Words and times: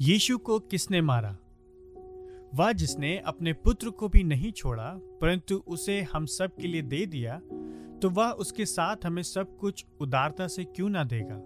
यीशु 0.00 0.36
को 0.38 0.58
किसने 0.60 1.00
मारा? 1.00 1.36
वह 2.54 2.72
जिसने 2.72 3.16
अपने 3.18 3.52
पुत्र 3.52 3.90
को 3.90 4.08
भी 4.08 4.22
नहीं 4.24 4.50
छोड़ा, 4.52 4.88
परंतु 5.20 5.56
उसे 5.66 6.00
हम 6.02 6.26
सब 6.26 6.56
के 6.56 6.66
लिए 6.66 6.82
दे 6.82 7.04
दिया 7.06 7.40
तो 8.02 8.10
वह 8.10 8.30
उसके 8.30 8.66
साथ 8.66 8.96
हमें 9.04 9.22
सब 9.22 9.56
कुछ 9.58 9.84
उदारता 10.00 10.46
से 10.46 10.64
क्यों 10.66 10.88
ना 10.88 11.04
देगा? 11.04 11.40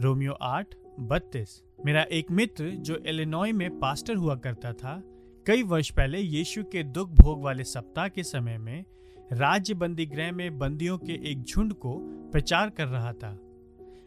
रोमियो 0.00 0.32
आठ, 0.32 0.74
बत्तीस। 1.00 1.62
मेरा 1.84 2.02
एक 2.02 2.30
मित्र 2.30 2.70
जो 2.70 2.96
एलिनॉय 3.06 3.52
में 3.52 3.78
पास्टर 3.78 4.16
हुआ 4.16 4.34
करता 4.36 4.72
था, 4.72 5.00
कई 5.46 5.62
वर्ष 5.62 5.90
पहले 5.90 6.20
यीशु 6.20 6.64
के 6.64 6.82
दुख 6.82 7.10
भोग 7.10 7.42
वाले 7.42 7.64
सप्ताह 7.64 8.08
के 8.08 8.22
समय 8.22 8.58
में 8.58 8.84
राज्य 9.32 9.74
बंदी 9.74 10.06
गृह 10.06 10.32
में 10.32 10.58
बंदियों 10.58 10.98
के 10.98 11.12
एक 11.30 11.42
झुंड 11.42 11.72
को 11.74 11.98
प्रचार 12.32 12.70
कर 12.70 12.86
रहा 12.86 13.12
था। 13.12 13.38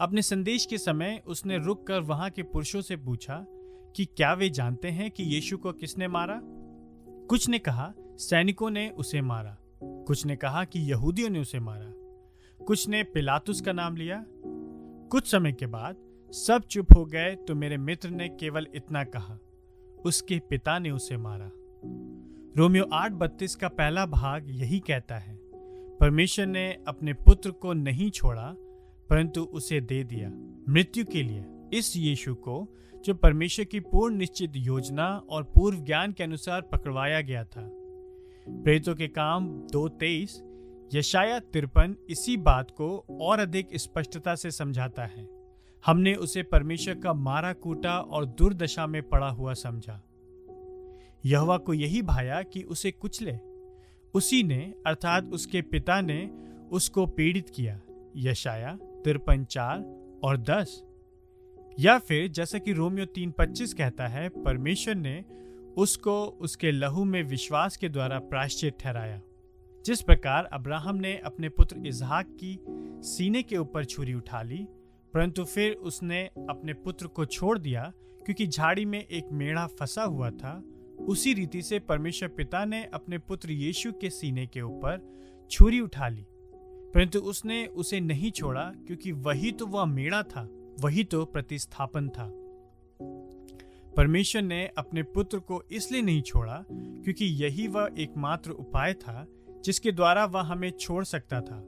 अपने 0.00 0.22
संदेश 0.22 0.66
के 0.66 0.78
समय 0.78 1.22
उसने 1.26 1.58
रुककर 1.58 2.00
वहाँ 2.00 2.30
के 2.30 2.42
पुरुषों 2.42 2.80
से 2.80 2.96
पूछा 2.96 3.46
कि 3.96 4.04
क्या 4.04 4.32
वे 4.32 4.48
जानते 4.48 4.88
हैं 4.88 5.10
कि 5.10 5.22
यीशु 5.22 5.56
को 5.56 5.72
किसने 5.72 6.08
मारा? 6.08 6.40
कुछ 7.28 7.48
ने 7.48 7.58
कहा, 7.58 7.92
सैनिकों 7.98 8.70
ने 8.70 8.88
उसे 8.90 9.20
मारा। 9.20 9.56
कुछ 9.82 10.24
ने 10.26 10.36
कहा 10.36 10.64
कि 10.64 10.80
यहूदियों 10.80 11.30
ने 11.30 11.40
उसे 11.40 11.60
मारा। 11.60 11.92
कुछ 12.60 12.88
ने 12.88 13.02
पिलातुस 13.04 13.60
का 13.60 13.72
नाम 13.72 13.96
लिया। 13.96 14.24
कुछ 15.10 15.30
समय 15.30 15.52
के 15.52 15.66
बाद 15.66 15.96
सब 16.34 16.62
चुप 16.62 16.86
हो 16.96 17.04
गए 17.04 17.34
तो 17.48 17.54
मेरे 17.54 17.76
मित्र 17.76 18.10
ने 18.10 18.28
केवल 18.30 18.66
इतना 18.74 19.04
कहा, 19.04 19.38
उसके 20.04 20.38
पिता 20.50 20.78
ने 20.78 20.90
उसे 20.90 21.16
मारा। 21.16 21.50
रोमियो 22.56 22.84
आठ 22.92 23.12
बत्तीस 23.12 23.54
का 23.56 23.68
पहला 23.68 24.06
भाग 24.06 24.50
यही 24.50 24.78
कहता 24.80 25.18
है, 25.18 25.38
परमेश्वर 26.00 26.46
ने 26.46 26.66
अपने 26.88 27.12
पुत्र 27.14 27.50
को 27.50 27.72
नहीं 27.72 28.10
छोड़ा 28.10 28.54
परंतु 29.12 29.42
उसे 29.42 29.80
दे 29.80 30.04
दिया 30.04 30.30
मृत्यु 30.72 31.04
के 31.04 31.22
लिए। 31.22 31.44
इस 31.72 31.96
यीशु 31.96 32.34
को, 32.34 32.68
जो 33.04 33.14
परमेश्वर 33.14 33.64
की 33.64 33.80
पूर्ण 33.80 34.14
निश्चित 34.14 34.52
योजना 34.56 35.22
और 35.28 35.42
पूर्व 35.42 35.78
ज्ञान 35.78 36.12
के 36.12 36.24
अनुसार 36.24 36.60
पकड़वाया 36.60 37.20
गया 37.20 37.44
था। 37.44 37.70
प्रेतों 38.48 38.94
के 38.94 39.08
काम 39.08 39.48
दो 39.48 39.88
तेईस 39.88 40.42
यशाया 40.94 41.38
तिरपन 41.38 41.96
इसी 42.10 42.36
बात 42.36 42.70
को 42.70 43.04
और 43.20 43.38
अधिक 43.38 43.68
स्पष्टता 43.74 44.34
से 44.34 44.50
समझाता 44.50 45.04
है। 45.04 45.28
हमने 45.86 46.14
उसे 46.14 46.42
परमेश्वर 46.42 46.94
का 46.94 47.12
मारा 47.12 47.52
कूटा 47.52 47.98
और 47.98 48.26
दुर्दशा 48.26 48.86
में 48.86 49.08
पड़ा 49.08 49.28
हुआ 49.28 49.54
समझा। 49.54 50.02
यहवा 51.24 51.56
को 51.56 51.74
यही 51.74 52.02
भाया 52.02 52.42
कि 52.42 52.62
उसे 52.62 52.90
कुचले। 52.90 53.38
उसी 54.14 54.42
ने, 54.42 54.74
अर्थात 54.86 55.24
उसके 55.24 55.62
पिता 55.62 56.00
ने, 56.00 56.30
उसको 56.72 57.06
पीड़ित 57.06 57.50
किया। 57.50 57.80
यशाया 58.16 58.76
तिरपन 59.04 59.44
चार 59.44 59.80
और 60.24 60.36
दस। 60.38 60.82
या 61.78 61.98
फिर 61.98 62.28
जैसा 62.28 62.58
कि 62.58 62.72
रोमियो 62.72 63.06
तीन 63.06 63.30
पच्चीस 63.30 63.74
कहता 63.74 64.06
है, 64.06 64.28
परमेश्वर 64.28 64.94
ने 64.94 65.24
उसको 65.76 66.24
उसके 66.40 66.70
लहू 66.72 67.04
में 67.04 67.22
विश्वास 67.22 67.76
के 67.76 67.88
द्वारा 67.88 68.18
प्राश्चित 68.18 68.76
ठहराया, 68.80 69.20
जिस 69.84 70.02
प्रकार 70.02 70.44
अब्राहम 70.44 70.96
ने 70.96 71.16
अपने 71.18 71.48
पुत्र 71.48 71.86
इजहाक 71.86 72.36
की 72.40 72.58
सीने 73.04 73.42
के 73.42 73.56
ऊपर 73.56 73.84
छुरी 73.84 74.14
उठा 74.14 74.42
ली, 74.42 74.66
परंतु 75.14 75.44
फिर 75.44 75.72
उसने 75.72 76.22
अपने 76.50 76.74
पुत्र 76.74 77.06
को 77.06 77.24
छोड़ 77.24 77.58
दिया, 77.58 77.92
क्योंकि 78.24 78.46
झाड़ी 78.46 78.84
में 78.84 78.98
एक 79.00 79.32
मेढ़ा 79.32 79.66
फंसा 79.66 80.02
हुआ 80.02 80.30
था, 80.30 80.62
उसी 81.08 81.32
रीति 81.34 81.62
से 81.62 81.78
परमेश्वर 81.78 82.28
पिता 82.28 82.64
ने 82.64 82.84
अपने 82.84 83.18
पुत्र 83.18 83.50
यीशु 83.50 83.92
के 83.92 84.10
सीने 84.10 84.46
के 84.46 84.60
ऊपर 84.60 85.00
छुरी 85.50 85.80
उठा 85.80 86.08
ली। 86.08 86.26
परंतु 86.94 87.18
उसने 87.18 87.66
उसे 87.66 88.00
नहीं 88.00 88.30
छोड़ा, 88.30 88.72
क्योंकि 88.86 89.12
वही 89.12 89.52
तो 89.52 89.66
वह 89.66 89.84
मेड़ा 89.84 90.22
था, 90.22 90.48
वही 90.80 91.04
तो 91.04 91.24
प्रतिस्थापन 91.24 92.08
था। 92.08 92.32
परमेश्वर 93.96 94.42
ने 94.42 94.70
अपने 94.78 95.02
पुत्र 95.02 95.38
को 95.38 95.62
इसलिए 95.72 96.02
नहीं 96.02 96.22
छोड़ा, 96.22 96.64
क्योंकि 96.70 97.24
यही 97.24 97.68
वह 97.68 97.90
एकमात्र 97.98 98.50
उपाय 98.50 98.94
था, 98.94 99.26
जिसके 99.64 99.92
द्वारा 99.92 100.24
वह 100.24 100.40
हमें 100.40 100.70
छोड़ 100.70 101.04
सकता 101.04 101.40
था, 101.40 101.64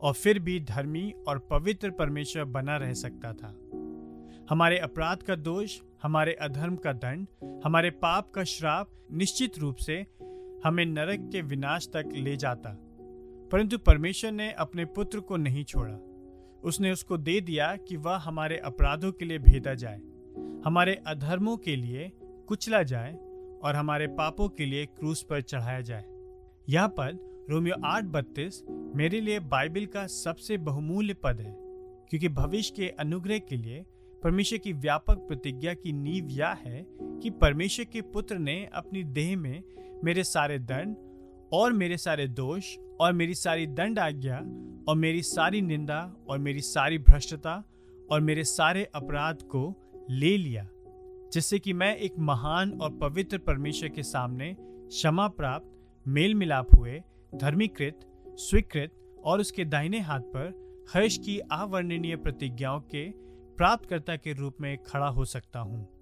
और 0.00 0.12
फिर 0.12 0.38
भी 0.38 0.60
धर्मी 0.60 1.14
और 1.28 1.38
पवित्र 1.38 1.90
परमेश्वर 1.90 2.44
बना 2.44 2.76
रह 2.76 2.92
सकता 2.92 3.32
था। 3.32 3.56
हमारे 4.50 4.78
अपराध 4.78 5.22
का 5.22 5.34
दोष, 5.34 5.80
हमारे 6.02 6.32
अधर्म 6.32 6.76
का 6.76 6.92
दंड, 6.92 7.26
हमारे 7.64 7.90
पाप 7.90 8.30
का 8.30 8.44
श्राप 8.44 8.90
निश्चित 9.12 9.58
रूप 9.58 9.76
से 9.76 10.06
हमें 10.64 10.86
नरक 10.86 11.28
के 11.32 11.42
विनाश 11.42 11.88
तक 11.88 12.08
ले 12.14 12.36
जाता। 12.36 12.89
परंतु 13.52 13.78
परमेश्वर 13.78 14.32
ने 14.32 14.50
अपने 14.52 14.84
पुत्र 14.86 15.20
को 15.20 15.36
नहीं 15.36 15.64
छोड़ा। 15.64 15.98
उसने 16.64 16.90
उसको 16.92 17.16
दे 17.18 17.40
दिया 17.40 17.74
कि 17.78 17.96
वह 17.96 18.16
हमारे 18.18 18.56
अपराधों 18.58 19.12
के 19.12 19.24
लिए 19.24 19.38
भेदा 19.40 19.74
जाए, 19.74 20.00
हमारे 20.64 20.94
अधर्मों 21.06 21.56
के 21.56 21.76
लिए 21.76 22.10
कुचला 22.48 22.82
जाए 22.82 23.12
और 23.62 23.76
हमारे 23.76 24.06
पापों 24.06 24.48
के 24.48 24.66
लिए 24.66 24.86
क्रूस 24.88 25.22
पर 25.22 25.40
चढ़ाया 25.42 25.80
जाए। 25.80 26.04
यह 26.68 26.86
पद 26.98 27.18
रोमियो 27.50 27.76
आठ 27.84 28.04
बत्तीस 28.06 28.62
मेरे 28.96 29.20
लिए 29.20 29.40
बाइबल 29.40 29.86
का 29.86 30.06
सबसे 30.06 30.56
बहुमूल्य 30.58 31.14
पद 31.14 31.40
है, 31.40 31.54
क्योंकि 32.10 32.28
भविष्य 32.28 32.74
के 32.76 32.88
अनुग्रह 32.98 33.38
के 33.38 33.56
लिए 33.56 33.84
परमेश्वर 34.22 34.58
की 34.58 34.72
व्यापक 34.72 35.26
प्रतिज्ञा 35.28 35.74
की 35.74 35.92
नींव 35.92 36.28
यह 36.30 36.56
है 36.64 36.86
कि 36.98 37.30
परमेश्वर 37.30 37.84
के 37.84 38.00
पुत्र 38.12 38.38
ने 38.38 38.64
अपनी 38.74 39.04
देह 39.04 39.36
में 39.36 39.62
मेरे 40.04 40.24
सारे 40.24 40.58
दंड 40.60 40.96
और 41.52 41.72
मेरे 41.72 41.96
सारे 41.96 42.26
दोष, 42.26 42.76
और 43.00 43.12
मेरी 43.12 43.34
सारी 43.34 43.66
दंड 43.66 43.98
आज्ञा, 43.98 44.36
और 44.88 44.96
मेरी 44.96 45.22
सारी 45.22 45.60
निंदा, 45.60 46.16
और 46.28 46.38
मेरी 46.38 46.60
सारी 46.60 46.98
भ्रष्टता, 46.98 47.64
और 48.10 48.20
मेरे 48.20 48.44
सारे 48.44 48.84
अपराध 48.84 49.42
को 49.42 49.74
ले 50.10 50.36
लिया, 50.36 50.68
जिससे 51.32 51.58
कि 51.58 51.72
मैं 51.72 51.96
एक 51.96 52.18
महान 52.18 52.72
और 52.72 52.90
पवित्र 52.90 53.38
परमेश्वर 53.38 53.88
के 53.88 54.02
सामने 54.02 54.56
क्षमा 54.60 55.28
प्राप्त 55.28 55.66
मेल 56.08 56.34
मिलाप 56.34 56.66
हुए, 56.74 57.02
धर्मीकृत, 57.34 58.00
स्वीकृत, 58.28 58.90
और 59.24 59.40
उसके 59.40 59.64
दाहिने 59.64 60.00
हाथ 60.00 60.20
पर 60.20 60.70
हर्ष 60.94 61.18
की 61.18 61.38
अवर्णनीय 61.38 62.16
प्रतिज्ञाओं 62.16 62.80
के 62.80 63.10
प्राप्तकर्ता 63.56 64.16
के 64.16 64.32
रूप 64.32 64.56
में 64.60 64.78
खड़ा 64.78 65.06
हो 65.06 65.24
सकता 65.24 65.60
हूँ। 65.60 65.99